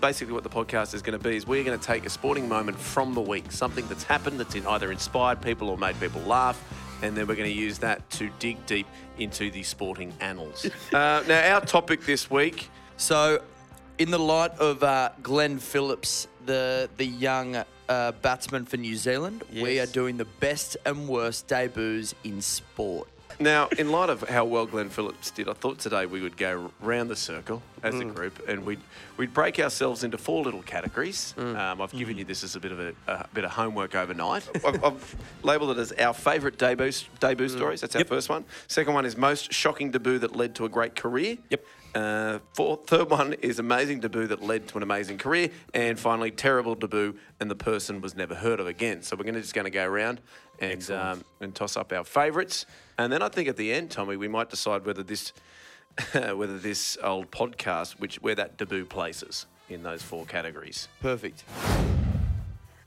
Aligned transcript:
basically 0.00 0.34
what 0.34 0.42
the 0.42 0.50
podcast 0.50 0.94
is 0.94 1.02
going 1.02 1.18
to 1.18 1.22
be 1.22 1.36
is 1.36 1.46
we're 1.46 1.64
going 1.64 1.78
to 1.78 1.84
take 1.84 2.06
a 2.06 2.10
sporting 2.10 2.48
moment 2.48 2.78
from 2.78 3.14
the 3.14 3.20
week, 3.20 3.50
something 3.50 3.86
that's 3.88 4.04
happened 4.04 4.38
that's 4.38 4.54
in 4.54 4.66
either 4.66 4.92
inspired 4.92 5.40
people 5.40 5.68
or 5.68 5.78
made 5.78 5.98
people 6.00 6.20
laugh, 6.22 6.62
and 7.02 7.16
then 7.16 7.26
we're 7.26 7.34
going 7.34 7.50
to 7.50 7.56
use 7.56 7.78
that 7.78 8.08
to 8.10 8.30
dig 8.38 8.64
deep 8.66 8.86
into 9.18 9.50
the 9.50 9.62
sporting 9.62 10.12
annals. 10.20 10.66
uh, 10.92 11.22
now, 11.26 11.54
our 11.54 11.60
topic 11.60 12.02
this 12.04 12.30
week. 12.30 12.68
So, 12.96 13.42
in 13.98 14.10
the 14.10 14.18
light 14.18 14.52
of 14.58 14.82
uh, 14.82 15.10
Glenn 15.22 15.58
Phillips, 15.58 16.28
the 16.44 16.88
the 16.96 17.06
young 17.06 17.64
uh, 17.88 18.12
batsman 18.12 18.64
for 18.64 18.76
New 18.76 18.96
Zealand, 18.96 19.44
we 19.52 19.80
are 19.80 19.86
doing 19.86 20.16
the 20.16 20.24
best 20.24 20.76
and 20.84 21.08
worst 21.08 21.46
debuts 21.48 22.14
in 22.24 22.40
sport. 22.40 23.08
Now, 23.38 23.68
in 23.78 23.90
light 23.92 24.08
of 24.08 24.22
how 24.28 24.46
well 24.46 24.64
Glenn 24.64 24.88
Phillips 24.88 25.30
did, 25.30 25.46
I 25.46 25.52
thought 25.52 25.78
today 25.78 26.06
we 26.06 26.22
would 26.22 26.38
go 26.38 26.70
round 26.80 27.10
the 27.10 27.16
circle 27.16 27.62
as 27.82 27.94
a 28.00 28.04
group, 28.04 28.48
and 28.48 28.64
we'd 28.64 28.80
we'd 29.18 29.34
break 29.34 29.58
ourselves 29.60 30.04
into 30.04 30.16
four 30.16 30.42
little 30.42 30.62
categories. 30.62 31.34
Um, 31.36 31.82
I've 31.82 31.92
given 31.92 32.16
you 32.16 32.24
this 32.24 32.42
as 32.42 32.56
a 32.56 32.60
bit 32.60 32.72
of 32.72 32.80
a, 32.80 32.94
a 33.06 33.26
bit 33.34 33.44
of 33.44 33.50
homework 33.50 33.94
overnight. 33.94 34.48
I've, 34.66 34.82
I've 34.82 35.16
labelled 35.42 35.76
it 35.76 35.78
as 35.80 35.92
our 35.92 36.14
favourite 36.14 36.56
debut 36.56 36.92
debut 37.20 37.48
stories. 37.50 37.82
That's 37.82 37.94
our 37.94 38.00
Yep. 38.00 38.08
first 38.08 38.28
one. 38.30 38.44
Second 38.68 38.94
one 38.94 39.04
is 39.04 39.16
most 39.18 39.52
shocking 39.52 39.90
debut 39.90 40.18
that 40.20 40.34
led 40.34 40.54
to 40.54 40.64
a 40.64 40.68
great 40.70 40.94
career. 40.96 41.36
Yep. 41.50 41.64
Uh, 41.94 42.38
fourth, 42.52 42.86
third 42.86 43.08
one 43.10 43.32
is 43.34 43.58
amazing 43.58 44.00
debut 44.00 44.26
that 44.26 44.42
led 44.42 44.68
to 44.68 44.76
an 44.76 44.82
amazing 44.82 45.16
career, 45.18 45.50
and 45.74 45.98
finally 45.98 46.30
terrible 46.30 46.74
debut 46.74 47.14
and 47.40 47.50
the 47.50 47.54
person 47.54 48.00
was 48.00 48.14
never 48.14 48.34
heard 48.34 48.60
of 48.60 48.66
again. 48.66 49.02
So 49.02 49.14
we're 49.16 49.24
going 49.24 49.34
to 49.34 49.40
just 49.42 49.54
going 49.54 49.64
to 49.66 49.70
go 49.70 49.84
around 49.86 50.20
and 50.60 50.90
um, 50.90 51.24
and 51.40 51.54
toss 51.54 51.76
up 51.76 51.92
our 51.92 52.04
favourites, 52.04 52.66
and 52.98 53.12
then 53.12 53.22
I 53.22 53.28
think 53.28 53.48
at 53.48 53.56
the 53.56 53.72
end, 53.72 53.90
Tommy, 53.90 54.16
we 54.16 54.28
might 54.28 54.50
decide 54.50 54.84
whether 54.84 55.02
this 55.02 55.32
whether 56.12 56.58
this 56.58 56.98
old 57.02 57.30
podcast, 57.30 57.98
which 57.98 58.20
where 58.22 58.34
that 58.34 58.56
debut 58.56 58.84
places 58.84 59.46
in 59.68 59.82
those 59.82 60.02
four 60.02 60.24
categories. 60.26 60.88
Perfect. 61.00 61.44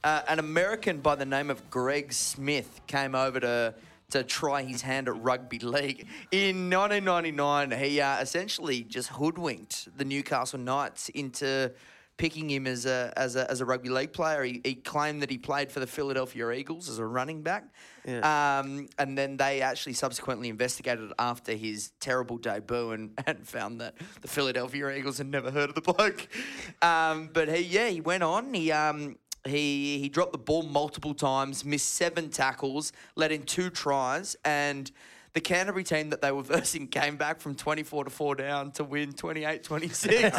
Uh, 0.04 0.22
an 0.30 0.40
American 0.40 1.00
by 1.00 1.16
the 1.16 1.26
name 1.26 1.50
of 1.50 1.70
Greg 1.70 2.14
Smith 2.14 2.82
came 2.88 3.16
over 3.16 3.40
to 3.40 3.74
to 4.12 4.24
try 4.24 4.64
his 4.64 4.82
hand 4.82 5.08
at 5.08 5.22
rugby 5.22 5.60
league. 5.60 6.08
In 6.32 6.70
1999, 6.70 7.72
he 7.72 8.02
uh, 8.02 8.20
essentially 8.20 8.82
just 8.82 9.10
hoodwinked 9.10 9.96
the 9.98 10.06
Newcastle 10.06 10.60
Knights 10.60 11.10
into 11.10 11.72
picking 12.20 12.50
him 12.50 12.68
as 12.68 12.86
a, 12.86 13.12
as 13.16 13.36
a, 13.36 13.50
as 13.50 13.62
a 13.62 13.66
rugby 13.66 13.90
league 13.90 14.14
player. 14.14 14.44
He, 14.44 14.62
he 14.64 14.76
claimed 14.76 15.24
that 15.24 15.32
he 15.32 15.40
played 15.40 15.72
for 15.72 15.80
the 15.80 15.88
Philadelphia 15.88 16.52
Eagles 16.52 16.90
as 16.90 17.00
a 17.00 17.06
running 17.06 17.42
back. 17.42 17.64
Um, 18.06 18.88
and 18.98 19.18
then 19.18 19.38
they 19.38 19.62
actually 19.62 19.94
subsequently 19.94 20.50
investigated 20.50 21.12
after 21.18 21.54
his 21.54 21.92
terrible 22.00 22.38
debut 22.38 22.92
and, 22.92 23.12
and 23.26 23.48
found 23.48 23.82
that 23.82 23.96
the 24.22 24.28
Philadelphia 24.28 24.90
Eagles 24.92 25.18
had 25.18 25.28
never 25.28 25.50
heard 25.50 25.70
of 25.70 25.76
the 25.76 25.82
bloke. 25.82 26.28
Um, 26.82 27.30
but 27.32 27.50
he, 27.50 27.64
yeah, 27.64 27.88
he 27.88 28.02
went 28.02 28.22
on. 28.22 28.54
He, 28.54 28.72
um, 28.72 29.16
he 29.46 30.00
he 30.00 30.10
dropped 30.10 30.34
the 30.34 30.38
ball 30.38 30.64
multiple 30.64 31.14
times, 31.14 31.64
missed 31.64 31.96
seven 31.96 32.30
tackles, 32.30 32.92
let 33.16 33.32
in 33.32 33.44
two 33.44 33.70
tries, 33.70 34.36
and 34.44 34.92
the 35.34 35.42
Canterbury 35.42 35.84
team 35.84 36.10
that 36.10 36.22
they 36.22 36.32
were 36.32 36.44
versing 36.56 36.88
came 36.88 37.18
back 37.18 37.40
from 37.40 37.56
24 37.56 38.06
to 38.06 38.10
4 38.10 38.36
down 38.36 38.72
to 38.72 38.84
win 38.84 39.14
28 39.14 39.64
26. 39.64 40.12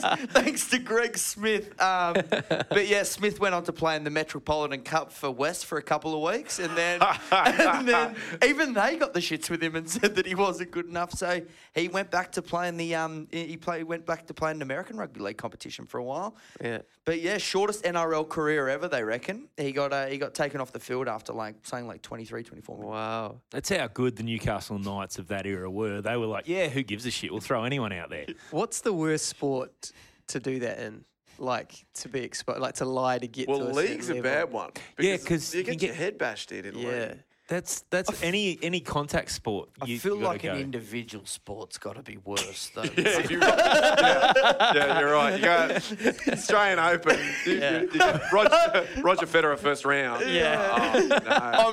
thanks, 0.00 0.32
thanks 0.32 0.70
to 0.70 0.78
Greg 0.78 1.16
Smith. 1.16 1.80
Um, 1.80 2.14
but 2.48 2.88
yeah, 2.88 3.02
Smith 3.02 3.40
went 3.40 3.54
on 3.54 3.64
to 3.64 3.72
play 3.72 3.96
in 3.96 4.04
the 4.04 4.10
Metropolitan 4.10 4.82
Cup 4.82 5.12
for 5.12 5.30
West 5.30 5.66
for 5.66 5.78
a 5.78 5.82
couple 5.82 6.14
of 6.14 6.34
weeks, 6.34 6.58
and 6.58 6.76
then, 6.76 7.00
and 7.32 7.88
then 7.88 8.16
even 8.46 8.72
they 8.74 8.96
got 8.96 9.14
the 9.14 9.20
shits 9.20 9.50
with 9.50 9.62
him 9.62 9.76
and 9.76 9.88
said 9.88 10.14
that 10.16 10.26
he 10.26 10.34
wasn't 10.34 10.70
good 10.70 10.86
enough. 10.86 11.12
So 11.12 11.42
he 11.74 11.88
went 11.88 12.10
back 12.10 12.32
to 12.32 12.42
playing 12.42 12.76
the 12.76 12.94
um, 12.94 13.28
he 13.30 13.56
play, 13.56 13.82
went 13.82 14.06
back 14.06 14.26
to 14.26 14.34
playing 14.34 14.56
an 14.56 14.62
American 14.62 14.96
rugby 14.96 15.20
league 15.20 15.38
competition 15.38 15.86
for 15.86 15.98
a 15.98 16.04
while. 16.04 16.36
Yeah. 16.62 16.78
But 17.04 17.20
yeah, 17.22 17.38
shortest 17.38 17.84
NRL 17.84 18.28
career 18.28 18.68
ever, 18.68 18.88
they 18.88 19.02
reckon. 19.02 19.48
He 19.56 19.72
got 19.72 19.92
uh, 19.92 20.06
he 20.06 20.18
got 20.18 20.34
taken 20.34 20.60
off 20.60 20.72
the 20.72 20.80
field 20.80 21.08
after 21.08 21.32
like 21.32 21.54
saying 21.62 21.86
like 21.86 22.02
23, 22.02 22.42
24 22.42 22.76
minutes. 22.76 22.90
Wow. 22.90 23.40
That's 23.50 23.70
how 23.70 23.86
good 23.88 24.16
the 24.16 24.22
Newcastle 24.22 24.78
Knights 24.78 25.18
of 25.18 25.28
that 25.28 25.46
era 25.46 25.70
were. 25.70 26.00
They 26.00 26.16
were 26.16 26.26
like, 26.26 26.48
yeah, 26.48 26.68
who 26.68 26.82
gives 26.82 27.06
a 27.06 27.10
shit? 27.10 27.30
We'll 27.30 27.40
throw 27.40 27.64
anyone 27.64 27.92
out 27.92 28.10
there. 28.10 28.26
What's 28.50 28.80
the 28.80 28.92
worst 28.92 29.26
sport 29.26 29.87
to 30.28 30.40
do 30.40 30.60
that 30.60 30.78
in? 30.80 31.04
Like 31.40 31.84
to 31.94 32.08
be 32.08 32.20
exposed, 32.20 32.60
like 32.60 32.74
to 32.76 32.84
lie 32.84 33.18
to 33.18 33.28
get 33.28 33.48
Well, 33.48 33.60
to 33.60 33.70
a 33.70 33.72
league's 33.72 34.06
a 34.06 34.08
certain 34.08 34.22
bad 34.22 34.38
level. 34.46 34.54
one. 34.60 34.70
Yeah, 34.98 35.12
because 35.16 35.26
'cause 35.26 35.54
you 35.54 35.60
you 35.60 35.64
get, 35.66 35.78
get- 35.78 35.86
your 35.88 35.94
head 35.94 36.18
bashed 36.18 36.50
in 36.52 36.64
in 36.64 36.76
Yeah. 36.78 36.88
league. 36.88 37.22
That's 37.48 37.80
that's 37.88 38.22
any 38.22 38.58
any 38.62 38.80
contact 38.80 39.30
sport. 39.30 39.70
I 39.80 39.86
you- 39.86 39.98
feel 39.98 40.18
you 40.18 40.22
like 40.24 40.42
go. 40.42 40.50
an 40.52 40.58
individual 40.58 41.24
sport's 41.24 41.78
got 41.78 41.96
to 41.96 42.02
be 42.02 42.18
worse 42.18 42.70
though. 42.74 42.82
If 42.96 43.30
you- 43.30 43.40
yeah, 43.40 44.32
yeah, 44.74 45.00
you're 45.00 45.10
right. 45.10 45.38
You 45.38 45.44
go 45.44 45.78
Australian 46.32 46.78
Open. 46.78 47.18
You, 47.46 47.52
you, 47.54 47.90
you 47.94 48.00
Roger, 48.30 48.86
Roger 49.00 49.24
Federer 49.26 49.58
first 49.58 49.86
round. 49.86 50.28
Yeah. 50.28 50.92
Oh, 50.94 51.06
no. 51.08 51.16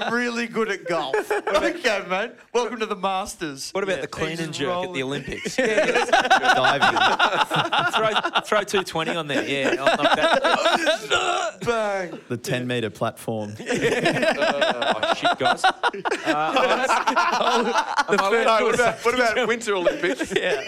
I'm 0.05 0.13
really 0.13 0.47
good 0.47 0.69
at 0.71 0.85
golf. 0.85 1.29
okay, 1.31 2.05
mate. 2.09 2.31
Welcome 2.53 2.79
to 2.79 2.85
the 2.85 2.95
Masters. 2.95 3.71
What 3.71 3.83
about 3.83 3.97
Yeah. 3.97 4.01
the 4.03 4.07
clean 4.07 4.29
He's 4.29 4.39
and 4.39 4.53
just 4.53 4.59
jerk 4.61 4.69
at 4.69 4.93
the 4.93 5.01
rolling. 5.01 5.03
Olympics? 5.03 5.55
diving. 5.57 6.95
throw 7.91 8.11
throw 8.41 8.63
two 8.63 8.83
twenty 8.83 9.11
on 9.11 9.27
there. 9.27 9.43
Yeah, 9.45 9.75
I'll 9.83 9.97
knock 9.97 10.15
that. 10.15 11.59
Bang. 11.65 12.19
The 12.29 12.37
10 12.37 12.67
metre 12.67 12.89
platform. 12.91 13.55
Oh, 13.59 15.13
shit, 15.15 15.37
guys. 15.39 15.63
Uh, 15.65 16.87
am 18.09 18.19
I 18.19 18.41
allowed 18.41 18.59
to 18.59 18.65
No, 18.65 18.65
what 18.65 18.75
about, 18.75 19.05
what 19.05 19.13
about 19.15 19.47
Winter 19.47 19.75
Olympics? 19.75 20.33
Yeah. 20.45 20.61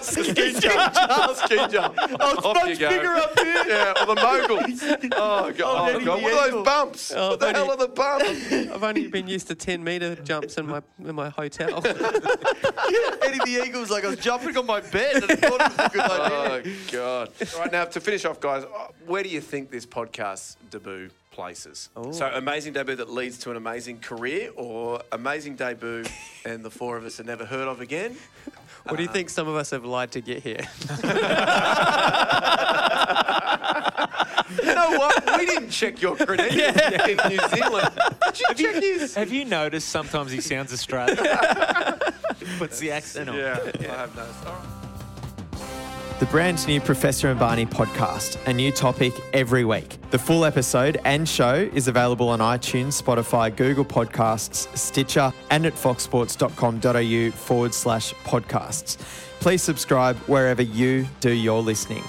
Ski 0.00 0.52
jump. 0.58 1.36
Ski 1.36 1.56
jump. 1.70 1.96
Oh, 1.98 2.32
it's 2.32 2.44
Off 2.46 2.54
much 2.56 2.68
you 2.68 2.76
go. 2.76 2.88
bigger 2.88 3.12
up 3.14 3.38
here. 3.38 3.64
Yeah, 3.66 3.94
or 4.00 4.06
the 4.06 4.14
moguls. 4.14 4.82
Oh, 5.12 5.52
God. 5.52 5.94
Oh, 5.94 6.04
God. 6.04 6.22
What 6.22 6.32
are 6.32 6.50
those 6.50 6.64
bumps? 6.64 7.12
Oh, 7.14 7.30
what 7.30 7.40
the 7.40 7.46
buddy. 7.46 7.58
hell 7.58 7.70
are 7.70 7.76
the 7.76 7.88
bumps? 7.88 8.52
I've 8.52 8.82
only 8.82 9.08
been 9.08 9.28
used 9.28 9.48
to 9.48 9.54
ten 9.54 9.84
meter 9.84 10.14
jumps 10.16 10.56
in 10.58 10.66
my 10.66 10.82
in 11.04 11.14
my 11.14 11.28
hotel. 11.28 11.78
Eddie 11.86 13.38
the 13.44 13.62
Eagle's 13.66 13.90
like, 13.90 14.04
I 14.04 14.08
was 14.08 14.18
jumping 14.18 14.56
on 14.56 14.66
my 14.66 14.80
bed 14.80 15.22
and 15.22 15.30
I 15.32 15.34
thought 15.36 15.60
it 15.60 15.76
was 15.76 15.86
a 15.86 15.90
good 15.90 16.10
idea. 16.10 16.72
Oh, 16.90 16.92
God. 16.92 17.30
Right, 17.58 17.72
now, 17.72 17.84
to 17.84 18.00
finish 18.00 18.24
off, 18.24 18.40
guys, 18.40 18.64
uh, 18.64 18.88
where 19.06 19.22
do 19.22 19.28
you 19.28 19.40
think 19.40 19.70
this 19.70 19.86
podcast 19.86 20.56
debut 20.70 21.10
places? 21.36 21.90
So, 22.12 22.30
oh. 22.32 22.38
amazing 22.38 22.72
debut 22.72 22.96
that 22.96 23.10
leads 23.10 23.38
to 23.40 23.50
an 23.50 23.58
amazing 23.58 24.00
career, 24.00 24.50
or 24.56 25.02
amazing 25.12 25.54
debut 25.54 26.04
and 26.46 26.64
the 26.64 26.70
four 26.70 26.96
of 26.96 27.04
us 27.04 27.20
are 27.20 27.24
never 27.24 27.44
heard 27.44 27.68
of 27.68 27.80
again? 27.80 28.16
what 28.84 28.96
do 28.96 29.02
you 29.02 29.08
think 29.08 29.26
um, 29.26 29.30
some 29.30 29.48
of 29.48 29.54
us 29.54 29.70
have 29.70 29.84
lied 29.84 30.10
to 30.12 30.20
get 30.20 30.42
here? 30.42 30.66
You 34.62 34.74
know 34.74 34.98
what? 34.98 35.38
We 35.38 35.46
didn't 35.46 35.70
check 35.70 36.00
your 36.00 36.16
credentials 36.16 37.08
in 37.08 37.16
New 37.28 37.48
Zealand. 37.48 37.90
Did 38.26 38.40
you 38.40 38.54
check 38.54 38.82
his? 38.82 39.14
Have 39.14 39.32
you 39.32 39.44
noticed 39.44 39.88
sometimes 39.88 40.30
he 40.30 40.40
sounds 40.40 40.72
Australian? 40.72 41.16
Puts 42.58 42.78
the 42.78 42.92
accent 42.92 43.28
on. 43.28 43.36
Yeah, 43.36 43.58
I 43.80 43.82
have 43.82 44.16
noticed. 44.16 44.75
The 46.18 46.26
brand 46.26 46.66
new 46.66 46.80
Professor 46.80 47.28
and 47.28 47.38
Barney 47.38 47.66
podcast, 47.66 48.38
a 48.46 48.52
new 48.54 48.72
topic 48.72 49.12
every 49.34 49.66
week. 49.66 49.98
The 50.12 50.18
full 50.18 50.46
episode 50.46 50.98
and 51.04 51.28
show 51.28 51.68
is 51.74 51.88
available 51.88 52.30
on 52.30 52.38
iTunes, 52.38 53.02
Spotify, 53.02 53.54
Google 53.54 53.84
Podcasts, 53.84 54.74
Stitcher, 54.74 55.30
and 55.50 55.66
at 55.66 55.74
foxsports.com.au 55.74 57.36
forward 57.36 57.74
slash 57.74 58.14
podcasts. 58.24 58.96
Please 59.40 59.62
subscribe 59.62 60.16
wherever 60.20 60.62
you 60.62 61.06
do 61.20 61.32
your 61.32 61.60
listening. 61.60 62.02